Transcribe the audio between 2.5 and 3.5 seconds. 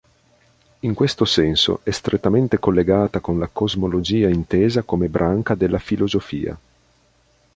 collegata con la